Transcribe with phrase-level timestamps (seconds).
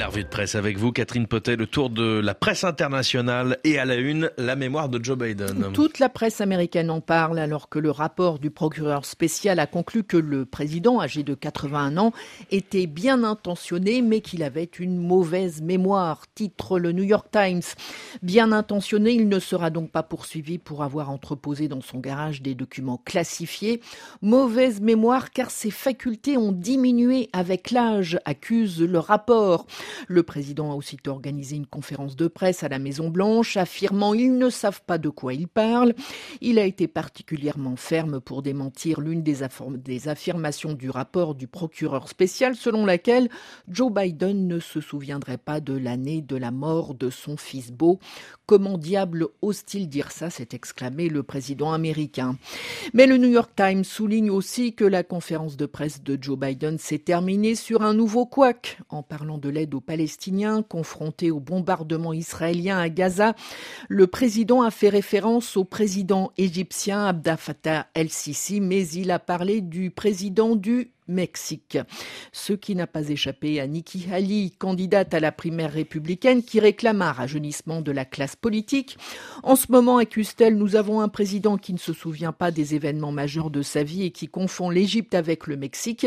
[0.00, 3.78] la revue de presse avec vous, Catherine Potet, le tour de la presse internationale et
[3.78, 5.72] à la une, la mémoire de Joe Biden.
[5.74, 10.02] Toute la presse américaine en parle alors que le rapport du procureur spécial a conclu
[10.02, 12.12] que le président, âgé de 81 ans,
[12.50, 17.60] était bien intentionné mais qu'il avait une mauvaise mémoire, titre le New York Times.
[18.22, 22.54] Bien intentionné, il ne sera donc pas poursuivi pour avoir entreposé dans son garage des
[22.54, 23.82] documents classifiés.
[24.22, 29.66] Mauvaise mémoire car ses facultés ont diminué avec l'âge, accuse le rapport.
[30.08, 34.50] Le président a aussitôt organisé une conférence de presse à la Maison-Blanche, affirmant ils ne
[34.50, 35.94] savent pas de quoi ils parlent.
[36.40, 39.38] Il a été particulièrement ferme pour démentir l'une des,
[39.76, 43.28] des affirmations du rapport du procureur spécial selon laquelle
[43.68, 47.98] Joe Biden ne se souviendrait pas de l'année de la mort de son fils beau.
[48.46, 52.36] Comment diable ose-t-il dire ça s'est exclamé le président américain.
[52.94, 56.78] Mais le New York Times souligne aussi que la conférence de presse de Joe Biden
[56.78, 62.12] s'est terminée sur un nouveau couac en parlant de l'aide aux Palestiniens confrontés au bombardement
[62.12, 63.34] israélien à Gaza.
[63.88, 67.36] Le président a fait référence au président égyptien Abdel
[67.94, 71.78] el-Sisi, mais il a parlé du président du Mexique.
[72.32, 77.02] Ce qui n'a pas échappé à Nikki Haley, candidate à la primaire républicaine, qui réclame
[77.02, 78.96] un rajeunissement de la classe politique.
[79.42, 83.12] En ce moment, accuse-t-elle, nous avons un président qui ne se souvient pas des événements
[83.12, 86.06] majeurs de sa vie et qui confond l'Égypte avec le Mexique.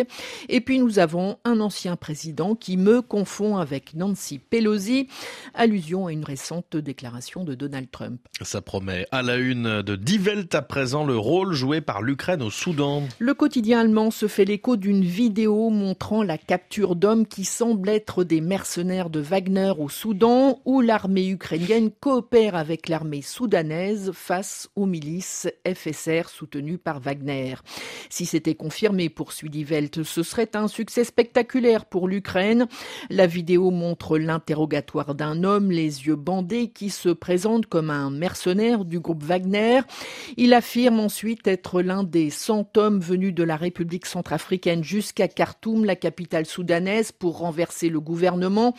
[0.49, 5.07] Et puis nous avons un ancien président qui me confond avec Nancy Pelosi.
[5.53, 8.19] Allusion à une récente déclaration de Donald Trump.
[8.41, 9.05] Ça promet.
[9.11, 13.03] À la une de Die Welt à présent, le rôle joué par l'Ukraine au Soudan.
[13.19, 17.89] Le quotidien allemand se fait l'écho d'une une vidéo montrant la capture d'hommes qui semblent
[17.89, 24.69] être des mercenaires de Wagner au Soudan, où l'armée ukrainienne coopère avec l'armée soudanaise face
[24.75, 27.55] aux milices FSR soutenues par Wagner.
[28.11, 32.67] Si c'était confirmé, poursuit Welt, ce serait un succès spectaculaire pour l'Ukraine.
[33.09, 38.85] La vidéo montre l'interrogatoire d'un homme, les yeux bandés, qui se présente comme un mercenaire
[38.85, 39.81] du groupe Wagner.
[40.37, 45.83] Il affirme ensuite être l'un des 100 hommes venus de la République centrafricaine jusqu'à Khartoum,
[45.83, 48.73] la capitale soudanaise, pour renverser le gouvernement.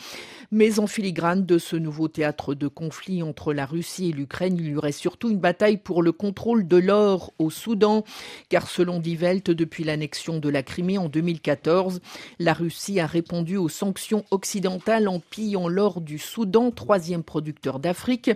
[0.51, 4.69] Mais en filigrane de ce nouveau théâtre de conflit entre la Russie et l'Ukraine, il
[4.69, 8.03] y aurait surtout une bataille pour le contrôle de l'or au Soudan,
[8.49, 12.01] car selon Die Welt, depuis l'annexion de la Crimée en 2014,
[12.39, 18.31] la Russie a répondu aux sanctions occidentales en pillant l'or du Soudan, troisième producteur d'Afrique.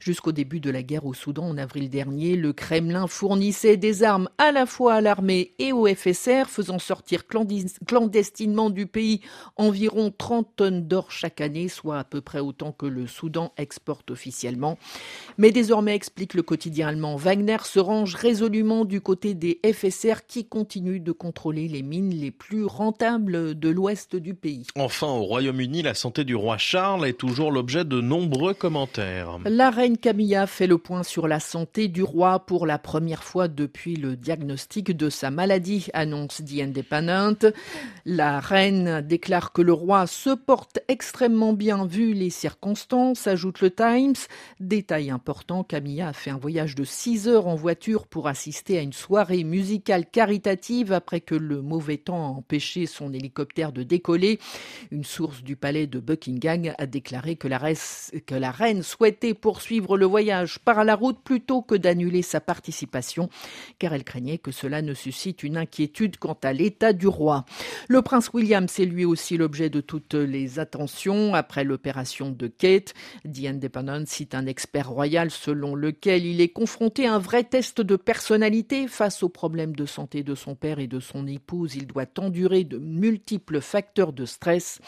[0.00, 4.28] Jusqu'au début de la guerre au Soudan en avril dernier, le Kremlin fournissait des armes
[4.38, 7.03] à la fois à l'armée et au FSR, faisant sortir
[7.86, 9.20] clandestinement du pays
[9.56, 14.10] environ 30 tonnes d'or chaque année, soit à peu près autant que le Soudan exporte
[14.10, 14.78] officiellement.
[15.38, 20.46] Mais désormais, explique le quotidien allemand, Wagner se range résolument du côté des FSR qui
[20.46, 24.66] continuent de contrôler les mines les plus rentables de l'ouest du pays.
[24.76, 29.38] Enfin, au Royaume-Uni, la santé du roi Charles est toujours l'objet de nombreux commentaires.
[29.44, 33.48] La reine Camilla fait le point sur la santé du roi pour la première fois
[33.48, 36.93] depuis le diagnostic de sa maladie, annonce The Independent.
[38.06, 43.70] La reine déclare que le roi se porte extrêmement bien vu les circonstances, ajoute le
[43.70, 44.14] Times.
[44.60, 48.82] Détail important, Camilla a fait un voyage de 6 heures en voiture pour assister à
[48.82, 54.38] une soirée musicale caritative après que le mauvais temps a empêché son hélicoptère de décoller.
[54.90, 57.60] Une source du palais de Buckingham a déclaré que la,
[58.26, 63.28] que la reine souhaitait poursuivre le voyage par la route plutôt que d'annuler sa participation,
[63.78, 67.44] car elle craignait que cela ne suscite une inquiétude quant à l'état du roi.
[67.88, 72.94] Le prince William, c'est lui aussi l'objet de toutes les attentions après l'opération de Kate.
[73.24, 77.80] The Independent cite un expert royal selon lequel il est confronté à un vrai test
[77.80, 81.74] de personnalité face aux problèmes de santé de son père et de son épouse.
[81.76, 84.80] Il doit endurer de multiples facteurs de stress.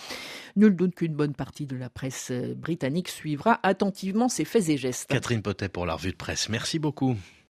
[0.56, 5.08] Nul doute qu'une bonne partie de la presse britannique suivra attentivement ses faits et gestes.
[5.08, 6.48] Catherine Potet pour la revue de presse.
[6.48, 7.16] Merci beaucoup.